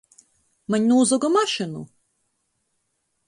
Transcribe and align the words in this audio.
Maņ 0.75 0.87
nūzoga 0.91 1.29
mašynu! 1.35 1.83